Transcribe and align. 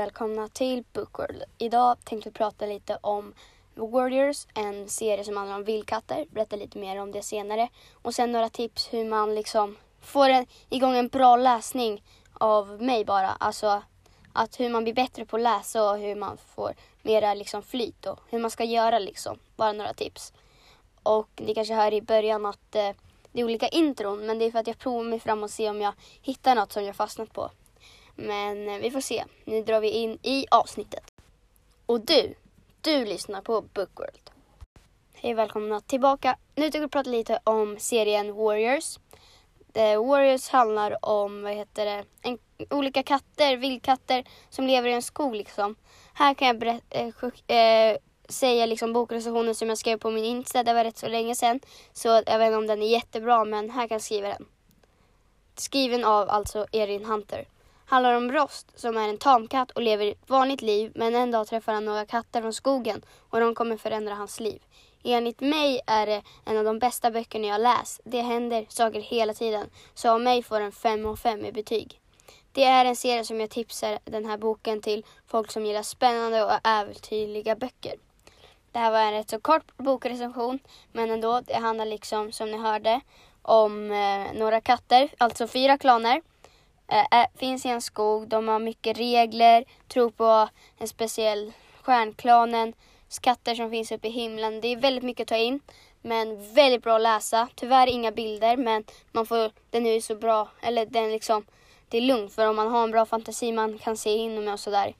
välkomna 0.00 0.48
till 0.48 0.84
Bookworld. 0.92 1.42
Idag 1.58 1.96
tänkte 2.04 2.28
vi 2.28 2.32
prata 2.32 2.66
lite 2.66 2.98
om 3.00 3.34
Warriors, 3.74 4.46
en 4.54 4.88
serie 4.88 5.24
som 5.24 5.36
handlar 5.36 5.56
om 5.56 5.64
vildkatter. 5.64 6.26
Berätta 6.30 6.56
lite 6.56 6.78
mer 6.78 7.00
om 7.00 7.12
det 7.12 7.22
senare. 7.22 7.68
Och 8.02 8.14
sen 8.14 8.32
några 8.32 8.48
tips 8.48 8.92
hur 8.92 9.04
man 9.04 9.34
liksom 9.34 9.76
får 10.00 10.28
en, 10.28 10.46
igång 10.70 10.96
en 10.96 11.08
bra 11.08 11.36
läsning 11.36 12.02
av 12.32 12.82
mig 12.82 13.04
bara. 13.04 13.28
Alltså 13.28 13.82
att 14.32 14.60
hur 14.60 14.70
man 14.70 14.82
blir 14.84 14.94
bättre 14.94 15.24
på 15.24 15.36
att 15.36 15.42
läsa 15.42 15.90
och 15.90 15.98
hur 15.98 16.14
man 16.14 16.36
får 16.54 16.74
mera 17.02 17.34
liksom 17.34 17.62
flyt 17.62 18.06
och 18.06 18.18
hur 18.28 18.38
man 18.38 18.50
ska 18.50 18.64
göra 18.64 18.98
liksom. 18.98 19.38
Bara 19.56 19.72
några 19.72 19.92
tips. 19.92 20.32
Och 21.02 21.28
ni 21.36 21.54
kanske 21.54 21.74
hör 21.74 21.94
i 21.94 22.02
början 22.02 22.46
att 22.46 22.74
eh, 22.74 22.90
det 23.32 23.40
är 23.40 23.44
olika 23.44 23.68
intron 23.68 24.26
men 24.26 24.38
det 24.38 24.44
är 24.44 24.50
för 24.50 24.58
att 24.58 24.66
jag 24.66 24.78
provar 24.78 25.04
mig 25.04 25.20
fram 25.20 25.42
och 25.42 25.50
ser 25.50 25.70
om 25.70 25.80
jag 25.80 25.92
hittar 26.22 26.54
något 26.54 26.72
som 26.72 26.84
jag 26.84 26.96
fastnat 26.96 27.32
på. 27.32 27.50
Men 28.20 28.68
eh, 28.68 28.78
vi 28.78 28.90
får 28.90 29.00
se. 29.00 29.24
Nu 29.44 29.62
drar 29.62 29.80
vi 29.80 29.88
in 29.90 30.18
i 30.22 30.46
avsnittet. 30.50 31.04
Och 31.86 32.00
du, 32.00 32.34
du 32.80 33.04
lyssnar 33.04 33.42
på 33.42 33.60
Bookworld. 33.60 34.30
Hej 35.14 35.34
välkomna 35.34 35.80
tillbaka. 35.80 36.36
Nu 36.54 36.62
tänker 36.62 36.80
vi 36.80 36.88
prata 36.88 37.10
lite 37.10 37.40
om 37.44 37.76
serien 37.78 38.34
Warriors. 38.34 38.98
The 39.72 39.96
Warriors 39.96 40.48
handlar 40.48 41.04
om, 41.04 41.42
vad 41.42 41.52
heter 41.52 41.84
det, 41.84 42.04
en, 42.22 42.38
olika 42.70 43.02
katter, 43.02 43.56
vildkatter 43.56 44.24
som 44.50 44.66
lever 44.66 44.88
i 44.88 44.92
en 44.92 45.02
skog 45.02 45.34
liksom. 45.34 45.76
Här 46.14 46.34
kan 46.34 46.48
jag 46.48 46.58
berätta, 46.58 46.98
äh, 46.98 47.08
eh, 47.46 47.90
äh, 47.90 47.96
säga 48.28 48.66
liksom 48.66 48.92
bokrecensionen 48.92 49.54
som 49.54 49.68
jag 49.68 49.78
skrev 49.78 49.98
på 49.98 50.10
min 50.10 50.24
Insta, 50.24 50.62
det 50.62 50.72
var 50.74 50.84
rätt 50.84 50.98
så 50.98 51.08
länge 51.08 51.34
sedan. 51.34 51.60
Så 51.92 52.08
jag 52.08 52.38
vet 52.38 52.46
inte 52.46 52.56
om 52.56 52.66
den 52.66 52.82
är 52.82 52.88
jättebra 52.88 53.44
men 53.44 53.70
här 53.70 53.88
kan 53.88 53.94
jag 53.94 54.02
skriva 54.02 54.28
den. 54.28 54.46
Skriven 55.56 56.04
av 56.04 56.30
alltså 56.30 56.66
Erin 56.72 57.04
Hunter 57.04 57.46
handlar 57.90 58.16
om 58.16 58.32
Rost 58.32 58.80
som 58.80 58.96
är 58.96 59.08
en 59.08 59.18
tamkatt 59.18 59.70
och 59.70 59.82
lever 59.82 60.06
ett 60.06 60.30
vanligt 60.30 60.62
liv 60.62 60.92
men 60.94 61.14
en 61.14 61.30
dag 61.30 61.46
träffar 61.46 61.72
han 61.72 61.84
några 61.84 62.06
katter 62.06 62.40
från 62.40 62.52
skogen 62.52 63.02
och 63.30 63.40
de 63.40 63.54
kommer 63.54 63.76
förändra 63.76 64.14
hans 64.14 64.40
liv. 64.40 64.62
Enligt 65.04 65.40
mig 65.40 65.80
är 65.86 66.06
det 66.06 66.22
en 66.44 66.56
av 66.56 66.64
de 66.64 66.78
bästa 66.78 67.10
böckerna 67.10 67.46
jag 67.46 67.60
läst. 67.60 68.00
Det 68.04 68.20
händer 68.20 68.66
saker 68.68 69.00
hela 69.00 69.34
tiden. 69.34 69.70
Så 69.94 70.10
av 70.10 70.20
mig 70.20 70.42
får 70.42 70.60
den 70.60 70.72
5 70.72 71.06
av 71.06 71.16
5 71.16 71.44
i 71.44 71.52
betyg. 71.52 72.00
Det 72.52 72.64
är 72.64 72.84
en 72.84 72.96
serie 72.96 73.24
som 73.24 73.40
jag 73.40 73.50
tipsar 73.50 73.98
den 74.04 74.24
här 74.24 74.38
boken 74.38 74.80
till 74.82 75.04
folk 75.26 75.50
som 75.50 75.66
gillar 75.66 75.82
spännande 75.82 76.44
och 76.44 76.66
äventyrliga 76.68 77.56
böcker. 77.56 77.94
Det 78.72 78.78
här 78.78 78.90
var 78.90 79.00
en 79.00 79.12
rätt 79.12 79.30
så 79.30 79.40
kort 79.40 79.76
bokrecension 79.76 80.58
men 80.92 81.10
ändå, 81.10 81.40
det 81.40 81.54
handlar 81.54 81.86
liksom 81.86 82.32
som 82.32 82.50
ni 82.50 82.56
hörde 82.56 83.00
om 83.42 83.90
eh, 83.90 84.38
några 84.38 84.60
katter, 84.60 85.08
alltså 85.18 85.46
fyra 85.46 85.78
klaner 85.78 86.22
äh, 86.90 87.26
finns 87.36 87.66
i 87.66 87.68
en 87.68 87.82
skog. 87.82 88.28
De 88.28 88.48
har 88.48 88.58
mycket 88.58 88.98
regler, 88.98 89.64
tror 89.88 90.10
på 90.10 90.48
en 90.78 90.88
speciell 90.88 91.52
stjärnklanen, 91.82 92.72
skatter 93.08 93.54
som 93.54 93.70
finns 93.70 93.92
uppe 93.92 94.08
i 94.08 94.10
himlen. 94.10 94.60
Det 94.60 94.68
är 94.68 94.76
väldigt 94.76 95.04
mycket 95.04 95.24
att 95.24 95.28
ta 95.28 95.36
in, 95.36 95.60
men 96.02 96.54
väldigt 96.54 96.82
bra 96.82 96.96
att 96.96 97.02
läsa. 97.02 97.48
Tyvärr 97.54 97.86
inga 97.86 98.12
bilder, 98.12 98.56
men 98.56 98.84
man 99.12 99.26
får, 99.26 99.52
den 99.70 99.86
är 99.86 99.92
ju 99.92 100.00
så 100.00 100.14
bra, 100.14 100.48
eller 100.62 100.86
den 100.86 101.10
liksom, 101.10 101.44
det 101.88 101.96
är 101.96 102.02
lugnt 102.02 102.34
för 102.34 102.48
om 102.48 102.56
man 102.56 102.68
har 102.68 102.84
en 102.84 102.90
bra 102.90 103.06
fantasi 103.06 103.52
man 103.52 103.78
kan 103.78 103.96
se 103.96 104.10
in 104.10 104.48
och 104.48 104.60
sådär. 104.60 104.94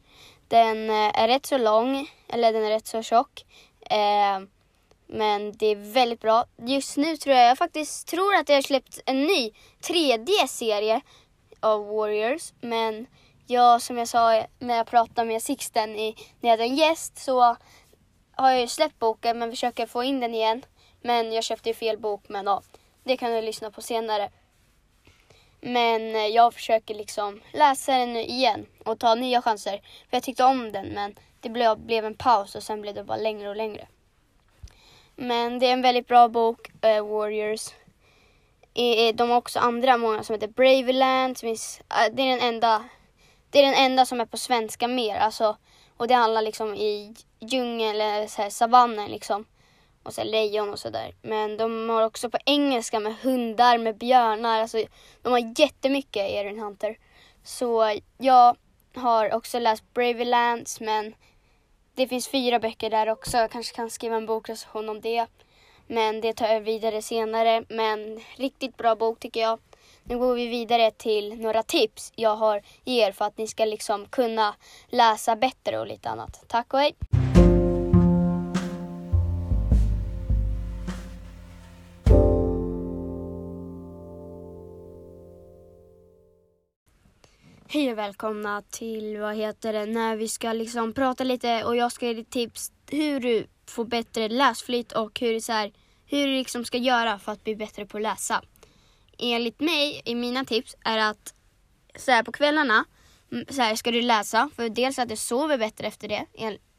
Den 0.49 0.91
eh, 0.91 1.21
är 1.21 1.29
rätt 1.29 1.47
så 1.47 1.59
lång, 1.59 2.11
eller 2.29 2.53
den 2.53 2.65
är 2.65 2.71
rätt 2.71 2.87
så 2.87 3.03
tjock. 3.03 3.45
Eh, 3.81 4.41
men 5.07 5.53
det 5.53 5.67
är 5.67 5.93
väldigt 5.93 6.21
bra. 6.21 6.45
Just 6.57 6.97
nu 6.97 7.17
tror 7.17 7.37
jag, 7.37 7.51
jag 7.51 7.59
faktiskt 7.59 8.09
tror 8.09 8.35
att 8.35 8.47
det 8.47 8.55
har 8.55 8.63
släppt 8.63 9.01
en 9.07 9.25
ny 9.27 9.51
3D-serie 9.81 11.01
av 11.61 11.87
Warriors. 11.87 12.53
Men 12.61 13.07
jag, 13.47 13.83
som 13.83 13.99
jag 13.99 14.09
sa 14.09 14.45
när 14.59 14.77
jag 14.77 14.87
pratade 14.87 15.29
med 15.29 15.43
Sixten 15.43 15.97
i, 15.97 16.17
när 16.41 16.51
jag 16.51 16.57
hade 16.57 16.63
en 16.63 16.77
gäst 16.77 17.19
så 17.19 17.57
har 18.33 18.51
jag 18.51 18.61
ju 18.61 18.67
släppt 18.67 18.99
boken 18.99 19.39
men 19.39 19.51
försöker 19.51 19.87
få 19.87 20.03
in 20.03 20.21
den 20.21 20.35
igen. 20.35 20.63
Men 21.03 21.33
jag 21.33 21.45
köpte 21.45 21.69
ju 21.69 21.75
fel 21.75 21.99
bok 21.99 22.25
men 22.29 22.47
ja, 22.47 22.63
det 23.05 23.17
kan 23.17 23.33
du 23.33 23.43
lyssna 23.43 23.71
på 23.71 23.83
senare. 23.83 24.31
Men 25.61 26.17
eh, 26.17 26.27
jag 26.27 26.55
försöker 26.55 26.95
liksom 26.95 27.41
läsa 27.53 27.93
den 27.93 28.17
igen 28.17 28.67
och 28.85 28.99
ta 28.99 29.15
nya 29.15 29.43
chanser. 29.43 29.77
För 29.79 30.17
jag 30.17 30.23
tyckte 30.23 30.45
om 30.45 30.73
den 30.73 30.87
men 30.87 31.15
det 31.41 31.49
blev, 31.49 31.79
blev 31.79 32.05
en 32.05 32.15
paus 32.15 32.55
och 32.55 32.63
sen 32.63 32.81
blev 32.81 32.95
det 32.95 33.05
bara 33.05 33.19
längre 33.19 33.49
och 33.49 33.57
längre. 33.57 33.87
Men 35.17 35.59
det 35.59 35.67
är 35.67 35.73
en 35.73 35.83
väldigt 35.83 36.09
bra 36.09 36.29
bok, 36.29 36.71
uh, 36.85 37.07
Warriors 37.07 37.69
de 39.15 39.31
har 39.31 39.37
också 39.37 39.59
andra 39.59 39.97
många 39.97 40.23
som 40.23 40.35
heter 40.35 40.49
Braveland. 40.49 41.39
Som 41.39 41.47
finns, 41.47 41.81
äh, 41.81 42.15
det, 42.15 42.23
är 42.23 42.37
den 42.37 42.55
enda, 42.55 42.85
det 43.51 43.59
är 43.59 43.63
den 43.63 43.85
enda 43.85 44.07
som 44.07 44.21
är 44.21 44.27
på 44.27 44.37
svenska 44.37 44.89
mer. 44.89 45.17
Alltså, 45.17 45.57
och 45.97 46.09
det 46.09 46.15
handlar 46.15 46.43
liksom 46.43 46.75
i 46.75 47.15
djungeln 47.41 48.01
eller 48.01 48.27
så 48.27 48.43
här, 48.43 48.51
savannen 48.51 49.11
liksom. 49.11 49.45
Och 50.03 50.15
så 50.15 50.21
här, 50.21 50.29
lejon 50.29 50.71
och 50.71 50.79
sådär. 50.79 51.15
Men 51.23 51.57
de 51.57 51.89
har 51.89 52.03
också 52.03 52.31
på 52.31 52.39
engelska 52.47 53.01
med 53.01 53.17
hundar, 53.23 53.79
med 53.79 53.99
björnar. 53.99 54.61
Alltså, 54.61 54.85
de 55.23 55.33
har 55.33 55.61
jättemycket 55.61 56.31
Erin 56.31 56.59
Hunter. 56.59 56.97
Så 57.45 58.01
jag 58.19 58.57
har 58.95 59.35
också 59.35 59.59
läst 59.59 59.95
Bravelands 59.95 60.81
men 60.81 61.15
det 61.95 62.09
finns 62.09 62.29
fyra 62.29 62.59
böcker 62.59 62.91
där 62.91 63.09
också. 63.09 63.37
Jag 63.37 63.51
kanske 63.51 63.77
kan 63.77 63.91
skriva 63.91 64.17
en 64.17 64.27
bokrecension 64.27 64.89
om 64.89 65.01
det. 65.01 65.27
Men 65.91 66.21
det 66.21 66.33
tar 66.33 66.49
jag 66.49 66.61
vidare 66.61 67.03
senare. 67.03 67.65
Men 67.69 68.21
riktigt 68.37 68.77
bra 68.77 68.95
bok 68.95 69.21
tycker 69.21 69.41
jag. 69.41 69.59
Nu 70.05 70.19
går 70.19 70.35
vi 70.35 70.47
vidare 70.47 70.91
till 70.91 71.41
några 71.41 71.63
tips 71.63 72.13
jag 72.17 72.37
har 72.37 72.63
er 72.85 73.13
för 73.13 73.25
att 73.25 73.39
ni 73.39 73.47
ska 73.47 73.65
liksom 73.65 74.07
kunna 74.07 74.55
läsa 74.89 75.37
bättre 75.37 75.79
och 75.79 75.87
lite 75.87 76.09
annat. 76.09 76.45
Tack 76.49 76.75
och 76.75 76.81
hej! 76.81 76.95
Hej 87.69 87.93
och 87.93 87.99
välkomna 87.99 88.63
till 88.71 89.19
vad 89.19 89.37
heter 89.37 89.73
det, 89.73 89.87
när 89.87 90.17
vi 90.17 90.29
ska 90.29 90.53
liksom 90.53 90.93
prata 90.93 91.25
lite 91.25 91.65
och 91.65 91.77
jag 91.77 91.93
ska 91.93 92.07
ge 92.07 92.15
dig 92.15 92.25
tips 92.25 92.73
hur 92.91 93.21
du 93.21 93.47
få 93.71 93.85
bättre 93.85 94.29
läsflyt 94.29 94.93
och 94.93 95.21
hur, 95.21 95.41
så 95.41 95.53
här, 95.53 95.73
hur 96.07 96.27
du 96.27 96.33
liksom 96.33 96.65
ska 96.65 96.79
göra 96.79 97.19
för 97.19 97.33
att 97.33 97.45
bli 97.45 97.57
bättre 97.57 97.87
på 97.87 97.97
att 97.97 98.03
läsa. 98.03 98.43
Enligt 99.19 99.61
mig, 99.61 100.03
i 100.05 100.15
mina 100.15 100.45
tips, 100.45 100.77
är 100.85 100.99
att 100.99 101.35
så 101.97 102.11
här, 102.11 102.23
på 102.23 102.33
kvällarna 102.33 102.85
så 103.49 103.63
här, 103.63 103.77
ska 103.77 103.91
du 103.91 104.03
läsa. 104.03 104.51
För 104.57 104.69
dels 104.69 104.99
att 104.99 105.09
du 105.09 105.17
sover 105.17 105.59
bättre 105.59 105.87
efter 105.87 106.09
det. 106.09 106.27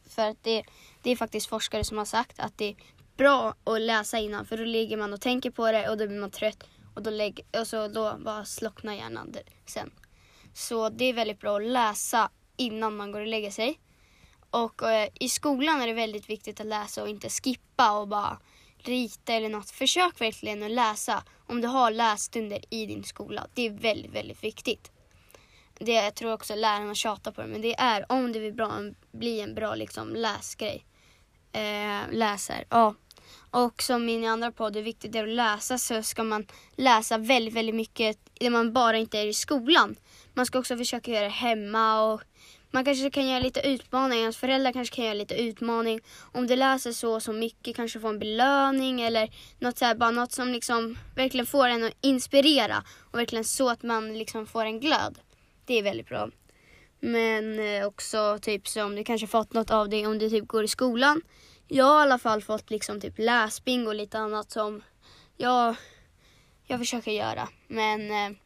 För 0.10 0.30
att 0.30 0.44
det, 0.44 0.64
det 1.02 1.12
är 1.12 1.16
faktiskt 1.16 1.48
forskare 1.48 1.84
som 1.84 1.98
har 1.98 2.06
sagt 2.06 2.40
att 2.40 2.58
det 2.58 2.66
är 2.66 2.76
bra 3.18 3.56
att 3.64 3.82
läsa 3.82 4.20
innan. 4.20 4.46
För 4.46 4.58
då 4.58 4.64
ligger 4.64 4.98
man 4.98 5.14
och 5.14 5.22
tänker 5.22 5.52
på 5.52 5.72
det 5.72 5.90
och 5.90 5.98
då 5.98 6.08
blir 6.08 6.20
man 6.20 6.32
trött. 6.32 6.64
Och 6.96 7.04
då, 7.04 7.10
lägger, 7.10 7.46
och 7.60 7.68
så 7.68 7.88
då 7.88 8.18
bara 8.20 8.46
slocknar 8.46 8.94
hjärnan 8.94 9.36
sen. 9.66 9.92
Så 10.54 10.90
det 10.90 11.06
är 11.06 11.14
väldigt 11.14 11.40
bra 11.40 11.58
att 11.58 11.64
läsa 11.64 12.30
innan 12.58 12.96
man 12.96 13.12
går 13.12 13.22
och 13.22 13.28
lägger 13.28 13.52
sig. 13.52 13.80
Och 14.52 14.92
eh, 14.92 15.10
i 15.20 15.30
skolan 15.30 15.82
är 15.82 15.88
det 15.88 15.94
väldigt 15.94 16.30
viktigt 16.30 16.60
att 16.60 16.68
läsa 16.68 17.02
och 17.02 17.10
inte 17.10 17.30
skippa 17.30 18.00
och 18.00 18.08
bara 18.08 18.38
rita 18.78 19.34
eller 19.34 19.50
något. 19.50 19.70
Försök 19.70 20.22
verkligen 20.22 20.64
att 20.64 20.72
läsa 20.72 21.24
om 21.48 21.62
du 21.62 21.68
har 21.68 21.92
lässtunder 21.92 22.60
i 22.70 22.86
din 22.86 23.04
skola. 23.04 23.48
Det 23.54 23.66
är 23.66 23.70
väldigt, 23.70 24.12
väldigt 24.12 24.44
viktigt. 24.44 24.92
Det, 25.74 25.92
jag 25.92 26.16
tror 26.16 26.34
också 26.34 26.56
lärarna 26.56 26.96
tjatar 26.96 27.32
på 27.32 27.42
det, 27.42 27.48
men 27.48 27.62
det 27.62 27.80
är 27.80 28.12
om 28.12 28.32
du 28.32 28.40
vill 28.40 28.54
bra, 28.54 28.80
bli 29.12 29.42
en 29.42 29.56
bra 29.56 29.76
liksom, 29.76 30.16
läsgrej. 30.16 30.86
Eh, 31.52 32.02
läser, 32.12 32.64
ja. 32.70 32.96
Och 33.52 33.82
som 33.82 34.06
min 34.06 34.26
andra 34.26 34.52
podd, 34.52 34.74
det 34.74 34.80
är 34.80 34.84
viktigt 34.84 35.16
att 35.16 35.30
läsa 35.30 35.78
så 35.78 36.04
ska 36.04 36.24
man 36.24 36.48
läsa 36.76 37.18
väldigt, 37.18 37.54
väldigt 37.54 37.76
mycket 37.76 38.18
när 38.40 38.50
man 38.50 38.74
bara 38.74 38.98
inte 38.98 39.20
är 39.20 39.28
i 39.28 39.34
skolan. 39.34 39.96
Man 40.34 40.46
ska 40.46 40.60
också 40.60 40.78
försöka 40.78 41.12
göra 41.12 41.24
det 41.24 41.30
hemma 41.30 42.02
och 42.02 42.22
man 42.72 42.86
kanske 42.86 43.10
kan 43.10 43.28
göra 43.28 43.40
lite 43.40 43.60
utmaning, 43.60 44.20
ens 44.20 44.38
föräldrar 44.38 44.74
kanske 44.74 44.96
kan 44.96 45.06
göra 45.06 45.14
lite 45.14 45.42
utmaning. 45.42 46.00
Om 46.32 46.48
du 46.48 46.56
läser 46.56 46.92
så 46.92 47.14
och 47.14 47.24
så 47.24 47.34
mycket 47.34 47.76
kanske 47.76 48.00
få 48.00 48.08
en 48.08 48.20
belöning 48.20 49.02
eller 49.02 49.30
något, 49.60 49.78
så 49.78 49.86
här, 49.86 49.96
bara 49.96 50.12
något 50.12 50.32
som 50.32 50.48
liksom 50.48 50.98
verkligen 51.16 51.46
får 51.46 51.68
en 51.68 51.84
att 51.84 51.98
inspirera 52.02 52.84
och 53.12 53.20
verkligen 53.20 53.46
så 53.46 53.70
att 53.70 53.84
man 53.84 54.18
liksom 54.18 54.48
får 54.48 54.66
en 54.66 54.80
glöd. 54.80 55.20
Det 55.66 55.74
är 55.74 55.84
väldigt 55.84 56.08
bra. 56.08 56.30
Men 57.00 57.60
eh, 57.60 57.88
också 57.88 58.40
typ 58.42 58.68
så 58.68 58.84
om 58.84 58.96
du 58.96 59.04
kanske 59.04 59.28
fått 59.28 59.54
något 59.54 59.72
av 59.72 59.90
det 59.90 60.08
om 60.08 60.20
du 60.20 60.30
typ 60.30 60.48
går 60.48 60.64
i 60.64 60.68
skolan. 60.68 61.22
Jag 61.68 61.86
har 61.86 62.00
i 62.00 62.04
alla 62.04 62.20
fall 62.20 62.42
fått 62.42 62.70
liksom 62.70 63.02
typ 63.02 63.14
läsbing 63.18 63.88
och 63.88 63.96
lite 63.96 64.20
annat 64.20 64.52
som 64.52 64.82
jag, 65.38 65.76
jag 66.64 66.80
försöker 66.80 67.12
göra. 67.12 67.50
Men 67.68 68.12
eh, 68.12 68.38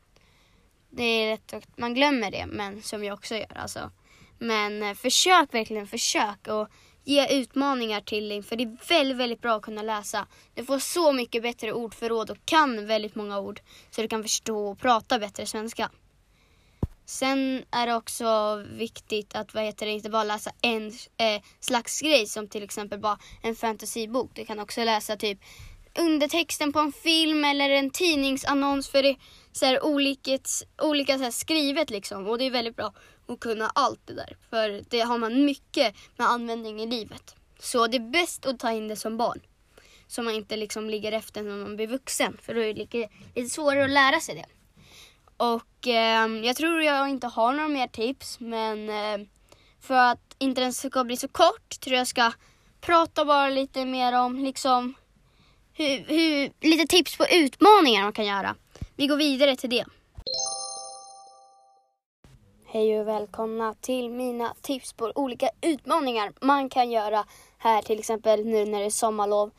det 0.90 1.04
är 1.04 1.28
rätt 1.28 1.68
man 1.78 1.94
glömmer 1.94 2.32
det 2.32 2.46
men 2.48 2.82
som 2.82 3.04
jag 3.04 3.14
också 3.14 3.36
gör 3.36 3.58
alltså. 3.58 3.92
Men 4.40 4.84
eh, 4.84 4.94
försök 4.94 5.54
verkligen, 5.54 5.88
försök 5.88 6.48
och 6.48 6.68
ge 7.04 7.40
utmaningar 7.42 8.02
till 8.02 8.30
dig 8.30 8.44
för 8.44 8.56
det 8.56 8.64
är 8.64 8.88
väldigt, 8.88 9.18
väldigt 9.18 9.42
bra 9.42 9.56
att 9.56 9.62
kunna 9.62 9.82
läsa. 9.82 10.28
Du 10.54 10.66
får 10.66 10.80
så 10.80 11.12
mycket 11.12 11.44
bättre 11.44 11.74
ordförråd 11.74 12.30
och 12.30 12.38
kan 12.46 12.88
väldigt 12.88 13.16
många 13.16 13.40
ord 13.40 13.60
så 13.92 14.02
du 14.02 14.08
kan 14.08 14.24
förstå 14.24 14.68
och 14.68 14.80
prata 14.80 15.20
bättre 15.20 15.46
svenska. 15.46 15.92
Sen 17.06 17.64
är 17.72 17.88
det 17.88 17.96
också 17.96 18.56
viktigt 18.72 19.36
att 19.36 19.54
vad 19.54 19.64
heter 19.64 19.86
det, 19.86 19.92
inte 19.92 20.10
bara 20.10 20.24
läsa 20.24 20.52
en 20.62 20.88
eh, 21.18 21.42
slags 21.60 22.02
grej 22.02 22.26
som 22.26 22.48
till 22.48 22.64
exempel 22.64 23.00
bara 23.00 23.20
en 23.42 23.56
fantasybok. 23.56 24.32
Du 24.34 24.46
kan 24.46 24.60
också 24.60 24.84
läsa 24.84 25.16
typ 25.16 25.40
undertexten 26.00 26.74
på 26.74 26.80
en 26.80 26.92
film 26.92 27.46
eller 27.46 27.70
en 27.70 27.90
tidningsannons 27.90 28.90
för 28.90 29.04
det 29.04 29.10
är 29.10 29.18
så 29.52 29.66
här 29.66 29.86
olika, 29.86 30.40
olika 30.82 31.18
så 31.18 31.24
här 31.24 31.32
skrivet 31.32 31.90
liksom. 31.90 32.28
Och 32.28 32.38
det 32.38 32.46
är 32.46 32.52
väldigt 32.52 32.76
bra 32.76 32.94
och 33.26 33.40
kunna 33.40 33.72
allt 33.76 34.00
det 34.06 34.14
där. 34.14 34.38
För 34.50 34.84
det 34.90 35.00
har 35.00 35.18
man 35.18 35.46
mycket 35.46 35.96
med 36.18 36.28
användning 36.28 36.82
i 36.82 36.88
livet. 36.88 37.36
Så 37.60 37.88
det 37.88 37.98
är 37.98 38.12
bäst 38.12 38.46
att 38.46 38.60
ta 38.60 38.72
in 38.72 38.88
det 38.88 38.96
som 38.96 39.18
barn. 39.18 39.40
Så 40.08 40.22
man 40.22 40.34
inte 40.34 40.58
liksom 40.58 40.90
ligger 40.90 41.12
efter 41.12 41.44
när 41.44 41.56
man 41.56 41.76
blir 41.76 41.88
vuxen. 41.88 42.38
För 42.42 42.54
då 42.54 42.62
är 42.62 42.68
det 42.68 42.74
lite, 42.74 43.10
lite 43.36 43.50
svårare 43.50 43.84
att 43.84 43.90
lära 43.90 44.20
sig 44.20 44.36
det. 44.36 44.46
Och 45.38 45.88
eh, 45.88 46.28
jag 46.46 46.56
tror 46.56 46.82
jag 46.82 47.10
inte 47.10 47.28
har 47.28 47.54
några 47.54 47.68
mer 47.68 47.88
tips. 47.88 48.40
Men 48.40 48.90
eh, 48.90 49.28
för 49.82 49.96
att 49.96 50.36
inte 50.38 50.62
den 50.62 50.74
ska 50.74 51.04
bli 51.04 51.18
så 51.18 51.28
kort 51.28 51.80
tror 51.80 51.98
jag 51.98 52.08
ska 52.08 52.32
prata 52.82 53.26
bara 53.26 53.50
lite 53.50 53.86
mer 53.86 54.14
om 54.14 54.44
liksom 54.44 54.94
hur, 55.74 56.06
hur, 56.08 56.52
lite 56.62 56.88
tips 56.88 57.18
på 57.18 57.26
utmaningar 57.32 58.04
man 58.04 58.14
kan 58.14 58.26
göra. 58.26 58.56
Vi 58.96 59.08
går 59.08 59.18
vidare 59.18 59.56
till 59.56 59.70
det. 59.70 59.86
Hej 62.76 63.00
och 63.00 63.08
välkomna 63.08 63.74
till 63.82 64.10
mina 64.10 64.54
tips 64.62 64.94
på 64.94 65.12
olika 65.16 65.50
utmaningar 65.62 66.34
man 66.42 66.70
kan 66.70 66.92
göra 66.92 67.26
här 67.58 67.82
till 67.82 68.00
exempel 68.00 68.46
nu 68.46 68.66
när 68.66 68.80
det 68.80 68.86
är 68.86 68.90
sommarlov. 68.90 69.52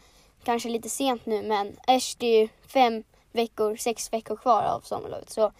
Kanske 0.45 0.69
lite 0.69 0.89
sent 0.89 1.27
nu 1.27 1.43
men 1.43 1.77
äsch 1.89 2.17
det 2.19 2.27
är 2.27 2.41
ju 2.41 2.49
fem 2.67 3.05
veckor, 3.33 3.77
sex 3.77 4.13
veckor 4.13 4.37
kvar 4.37 4.63
av 4.63 4.81
sommarlovet. 4.81 5.31
Så, 5.31 5.53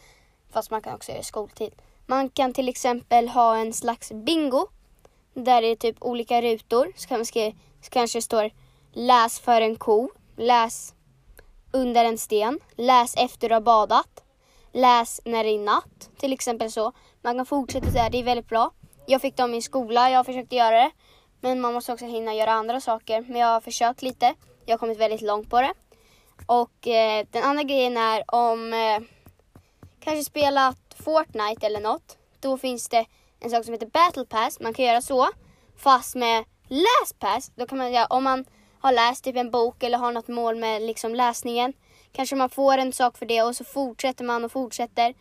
fast 0.51 0.71
man 0.71 0.83
kan 0.83 0.95
också 0.95 1.13
göra 1.13 1.23
skoltid. 1.23 1.73
Man 2.07 2.29
kan 2.29 2.53
till 2.53 2.69
exempel 2.69 3.29
ha 3.29 3.57
en 3.57 3.73
slags 3.73 4.13
bingo. 4.13 4.67
Där 5.35 5.63
det 5.63 5.69
är 5.69 5.77
typ 5.77 5.97
olika 6.01 6.43
rutor. 6.43 6.93
Så, 6.97 7.09
kan 7.09 7.19
man 7.19 7.27
skriva, 7.27 7.57
så 7.83 7.91
kanske 7.91 8.19
det 8.19 8.23
står 8.23 8.51
läs 8.93 9.41
för 9.41 9.61
en 9.61 9.77
ko 9.77 10.11
läs 10.37 10.95
under 11.73 12.05
en 12.05 12.19
sten, 12.19 12.61
läs 12.77 13.15
efter 13.17 13.49
du 13.49 13.55
har 13.55 13.61
badat, 13.61 14.23
läs 14.77 15.21
när 15.25 15.45
det 15.45 15.51
är 15.51 15.59
natt, 15.59 16.11
till 16.19 16.33
exempel 16.33 16.71
så. 16.71 16.93
Man 17.23 17.37
kan 17.37 17.47
fortsätta 17.47 17.91
så 17.91 17.99
här, 17.99 18.11
det 18.11 18.19
är 18.19 18.25
väldigt 18.25 18.49
bra. 18.49 18.71
Jag 19.07 19.21
fick 19.21 19.37
dem 19.37 19.55
i 19.55 19.63
skola, 19.63 20.11
jag 20.11 20.27
försökte 20.27 20.57
göra 20.57 20.77
det. 20.77 20.91
Men 21.41 21.61
man 21.61 21.75
måste 21.75 21.93
också 21.93 22.07
hinna 22.07 22.35
göra 22.35 22.53
andra 22.53 22.81
saker. 22.81 23.25
Men 23.29 23.41
jag 23.41 23.47
har 23.47 23.61
försökt 23.61 24.03
lite. 24.03 24.35
Jag 24.67 24.73
har 24.73 24.79
kommit 24.79 24.99
väldigt 24.99 25.21
långt 25.21 25.51
på 25.51 25.61
det. 25.61 25.73
Och 26.47 26.89
eh, 26.89 27.27
den 27.31 27.43
andra 27.43 27.63
grejen 27.63 27.97
är 27.97 28.35
om 28.35 28.73
eh, 28.73 29.01
kanske 30.01 30.25
spelat 30.25 30.79
Fortnite 31.05 31.67
eller 31.67 31.81
något. 31.81 32.17
Då 32.41 32.59
finns 32.59 32.89
det 32.89 33.07
en 33.41 33.51
sak 33.51 33.65
som 33.65 33.73
heter 33.73 33.87
Battle 33.87 34.25
Pass. 34.25 34.61
Man 34.61 34.75
kan 34.75 34.85
göra 34.85 35.03
så. 35.03 35.29
Fast 35.77 36.15
med 36.15 36.45
Last 36.69 37.19
Pass, 37.19 37.53
då 37.55 37.67
kan 37.67 37.79
man 37.79 37.93
göra, 37.93 38.07
om 38.07 38.25
man 38.25 38.45
har 38.81 38.93
läst 38.93 39.25
typ 39.25 39.37
en 39.37 39.51
bok 39.51 39.83
eller 39.83 39.99
har 39.99 40.13
något 40.13 40.29
mål 40.29 40.57
med 40.57 40.83
liksom 40.83 41.15
läsningen. 41.15 41.73
Kanske 42.17 42.37
man 42.37 42.51
får 42.51 42.79
en 42.79 42.93
sak 42.93 43.19
för 43.19 43.27
det 43.27 43.43
och 43.43 43.57
så 43.57 43.65
fortsätter 43.65 44.25
man 44.25 44.45
och 44.45 44.53
fortsätter. 44.53 45.15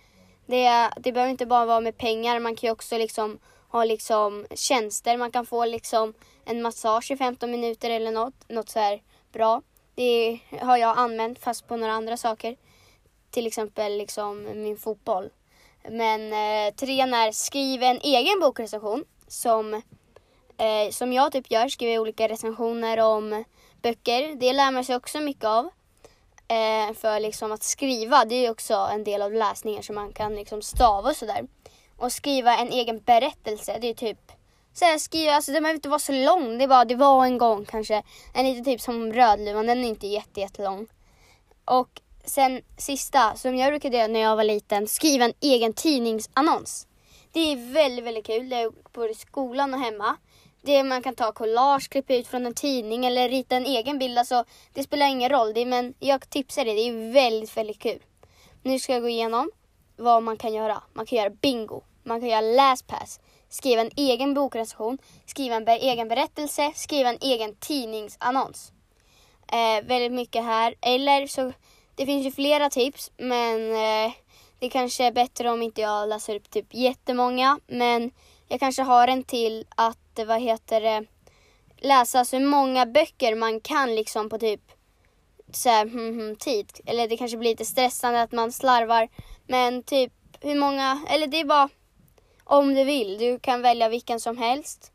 Det, 0.46 0.90
det 0.98 1.12
behöver 1.12 1.32
inte 1.32 1.46
bara 1.46 1.66
vara 1.66 1.80
med 1.80 1.98
pengar, 1.98 2.40
man 2.40 2.56
kan 2.56 2.68
ju 2.68 2.72
också 2.72 2.98
liksom 2.98 3.40
ha 3.70 3.84
liksom 3.84 4.46
tjänster. 4.56 5.18
Man 5.18 5.32
kan 5.32 5.46
få 5.46 5.66
liksom 5.66 6.14
en 6.46 6.62
massage 6.62 7.12
i 7.12 7.18
15 7.18 7.52
minuter 7.52 7.90
eller 7.90 8.12
något, 8.12 8.50
något 8.50 8.70
så 8.70 8.80
här 8.80 9.02
bra. 9.34 9.62
Det 9.96 10.40
har 10.62 10.78
jag 10.78 10.98
använt 10.98 11.40
fast 11.40 11.68
på 11.68 11.78
några 11.78 11.94
andra 11.94 12.18
saker. 12.18 12.56
Till 13.32 13.48
exempel 13.48 13.98
liksom 13.98 14.44
min 14.64 14.78
fotboll. 14.78 15.30
Men 15.90 16.34
eh, 16.34 16.74
trean 16.74 17.14
är 17.14 17.32
skriv 17.32 17.84
en 17.84 18.00
egen 18.02 18.40
bokrecension 18.40 19.04
som 19.28 19.74
eh, 20.58 20.92
som 20.92 21.14
jag 21.14 21.32
typ 21.32 21.52
gör, 21.52 21.68
skriver 21.68 22.00
olika 22.00 22.28
recensioner 22.28 23.00
om 23.00 23.44
böcker. 23.82 24.36
Det 24.36 24.54
lär 24.54 24.72
man 24.72 24.84
sig 24.84 24.96
också 24.96 25.20
mycket 25.20 25.46
av. 25.46 25.70
Eh, 26.48 26.94
för 26.94 27.20
liksom 27.20 27.52
att 27.52 27.64
skriva, 27.64 28.26
det 28.26 28.46
är 28.46 28.52
också 28.52 28.74
en 28.74 29.04
del 29.04 29.22
av 29.22 29.34
läsningen 29.34 29.84
så 29.84 29.94
man 29.94 30.14
kan 30.14 30.36
liksom 30.36 30.62
stava 30.62 31.10
och 31.10 31.16
sådär. 31.16 31.48
Och 31.98 32.12
skriva 32.12 32.58
en 32.58 32.72
egen 32.72 33.00
berättelse, 33.00 33.78
det 33.82 33.88
är 33.88 33.94
typ 33.94 34.32
så 34.74 34.86
här, 34.86 34.98
skriva, 34.98 35.34
alltså 35.34 35.52
den 35.52 35.64
behöver 35.64 35.76
inte 35.76 35.90
vara 35.90 36.00
så 36.00 36.12
lång, 36.12 36.58
det 36.58 36.64
är 36.64 36.68
bara 36.68 36.86
det 36.86 36.96
var 36.96 37.26
en 37.26 37.38
gång 37.38 37.66
kanske. 37.66 38.04
En 38.34 38.46
liten 38.46 38.64
typ 38.64 38.82
som 38.82 39.14
Rödluvan, 39.14 39.66
den 39.68 39.84
är 39.84 39.88
inte 39.88 40.08
jätte, 40.08 40.40
jättelång. 40.40 40.88
Och 41.66 42.02
sen 42.26 42.62
sista, 42.78 43.36
som 43.36 43.56
jag 43.56 43.72
brukade 43.72 43.98
göra 43.98 44.08
när 44.08 44.20
jag 44.20 44.36
var 44.36 44.44
liten, 44.44 44.88
skriva 44.88 45.26
en 45.26 45.34
egen 45.42 45.74
tidningsannons. 45.74 46.88
Det 47.32 47.40
är 47.40 47.74
väldigt, 47.74 48.06
väldigt 48.06 48.26
kul. 48.26 48.50
Det 48.50 48.56
är 48.56 48.72
både 48.94 49.10
i 49.10 49.16
skolan 49.16 49.74
och 49.74 49.80
hemma 49.80 50.18
det 50.66 50.84
man 50.84 51.04
kan 51.04 51.16
ta 51.16 51.32
collage, 51.32 51.90
klippa 51.90 52.16
ut 52.16 52.28
från 52.28 52.46
en 52.46 52.54
tidning 52.54 53.06
eller 53.06 53.30
rita 53.30 53.56
en 53.56 53.66
egen 53.66 54.00
bild. 54.00 54.18
Alltså, 54.18 54.46
det 54.74 54.84
spelar 54.84 55.08
ingen 55.08 55.30
roll, 55.30 55.54
det, 55.54 55.66
men 55.66 55.94
jag 56.00 56.30
tipsar 56.30 56.66
dig. 56.66 56.76
Det 56.76 56.82
är 56.82 57.12
väldigt, 57.12 57.58
väldigt 57.58 57.80
kul. 57.80 58.00
Nu 58.64 58.80
ska 58.80 58.94
jag 58.94 59.02
gå 59.02 59.10
igenom 59.10 59.52
vad 59.96 60.24
man 60.24 60.38
kan 60.38 60.54
göra. 60.54 60.84
Man 60.94 61.06
kan 61.06 61.18
göra 61.18 61.30
bingo, 61.30 61.82
man 62.04 62.20
kan 62.20 62.30
göra 62.30 62.42
läspass, 62.42 63.20
skriva 63.50 63.82
en 63.82 63.92
egen 63.96 64.34
bokrecension, 64.34 64.98
skriva 65.26 65.56
en 65.56 65.68
egen 65.68 66.08
berättelse, 66.08 66.72
skriva 66.76 67.10
en 67.10 67.18
egen 67.22 67.56
tidningsannons. 67.56 68.72
Eh, 69.52 69.88
väldigt 69.88 70.12
mycket 70.12 70.44
här. 70.44 70.76
Eller 70.82 71.28
så, 71.28 71.52
det 71.96 72.06
finns 72.06 72.26
ju 72.26 72.32
flera 72.32 72.70
tips, 72.70 73.12
men 73.18 73.72
eh, 73.72 74.14
det 74.60 74.70
kanske 74.70 75.06
är 75.06 75.12
bättre 75.12 75.52
om 75.52 75.62
inte 75.62 75.82
jag 75.82 76.10
läser 76.10 76.36
upp 76.36 76.50
typ 76.50 76.74
jättemånga. 76.74 77.60
Men 77.68 78.12
jag 78.48 78.60
kanske 78.60 78.82
har 78.82 79.08
en 79.08 79.24
till 79.24 79.66
att 79.76 79.98
vad 80.24 80.42
heter 80.42 80.82
det, 80.82 81.06
läsa 81.78 82.26
så 82.26 82.40
många 82.40 82.86
böcker 82.86 83.36
man 83.36 83.62
kan 83.62 83.96
liksom 83.96 84.30
på 84.30 84.38
typ 84.38 84.62
så 85.52 85.70
här, 85.70 85.86
hmm, 85.86 86.20
hmm, 86.20 86.36
tid. 86.36 86.72
Eller 86.86 87.08
det 87.08 87.18
kanske 87.18 87.38
blir 87.38 87.50
lite 87.50 87.66
stressande 87.66 88.22
att 88.22 88.32
man 88.32 88.52
slarvar. 88.52 89.10
Men 89.48 89.84
typ 89.84 90.14
hur 90.42 90.56
många, 90.56 91.06
eller 91.10 91.28
det 91.28 91.40
är 91.40 91.46
bara 91.46 91.70
om 92.44 92.74
du 92.74 92.84
vill. 92.84 93.18
Du 93.18 93.40
kan 93.40 93.62
välja 93.62 93.90
vilken 93.90 94.20
som 94.20 94.38
helst. 94.38 94.92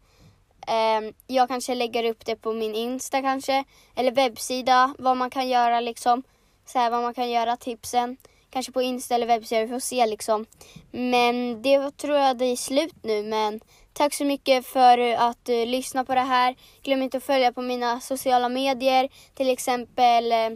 Ehm, 0.67 1.15
jag 1.27 1.49
kanske 1.49 1.75
lägger 1.75 2.05
upp 2.05 2.27
det 2.27 2.37
på 2.37 2.53
min 2.53 2.75
Insta 2.75 3.23
kanske. 3.23 3.65
Eller 3.95 4.13
webbsida, 4.13 4.95
vad 4.99 5.17
man 5.17 5.31
kan 5.31 5.49
göra 5.49 5.81
liksom. 5.81 6.23
Så 6.67 6.79
här, 6.79 6.91
vad 6.91 7.03
man 7.03 7.15
kan 7.15 7.31
göra, 7.31 7.57
tipsen. 7.57 8.17
Kanske 8.51 8.73
på 8.73 8.83
Insta 8.83 9.15
eller 9.15 9.27
webbsida, 9.27 9.61
vi 9.61 9.69
får 9.69 9.79
se 9.79 10.07
liksom. 10.07 10.47
Men 10.91 11.63
det 11.63 11.97
tror 11.97 12.17
jag 12.17 12.39
det 12.39 12.45
är 12.45 12.57
slut 12.57 12.95
nu. 13.03 13.23
Men 13.23 13.61
Tack 14.01 14.15
så 14.15 14.25
mycket 14.25 14.67
för 14.67 14.99
att 14.99 15.45
du 15.45 15.67
lyssnade 15.67 16.07
på 16.07 16.15
det 16.15 16.21
här. 16.21 16.57
Glöm 16.83 17.03
inte 17.03 17.17
att 17.17 17.25
följa 17.25 17.53
på 17.53 17.63
mina 17.63 18.01
sociala 18.01 18.49
medier, 18.49 19.09
till 19.35 19.51
exempel 19.51 20.33
eh, 20.33 20.51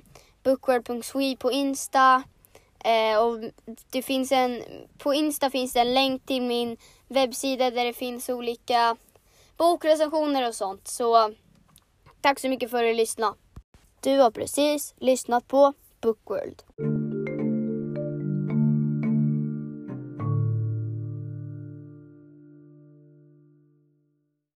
bookworld.swe 0.45 1.37
på 1.37 1.53
Insta. 1.53 2.23
Eh, 2.85 3.19
och 3.19 3.51
det 3.91 4.03
finns 4.03 4.33
en, 4.33 4.63
på 4.99 5.15
Insta 5.15 5.51
finns 5.51 5.73
det 5.73 5.81
en 5.81 5.95
länk 5.95 6.27
till 6.27 6.43
min 6.43 6.77
webbsida 7.09 7.71
där 7.71 7.85
det 7.85 7.93
finns 7.93 8.29
olika 8.29 8.97
bokrecensioner 9.57 10.49
och 10.49 10.55
sånt. 10.55 10.89
Så 10.89 11.33
tack 12.21 12.41
så 12.41 12.49
mycket 12.49 12.71
för 12.71 12.85
att 12.85 12.91
du 12.91 12.95
lyssnade. 12.95 13.37
Du 14.01 14.19
har 14.19 14.31
precis 14.31 14.95
lyssnat 14.99 15.49
på 15.49 15.73
Bookworld. 16.01 16.63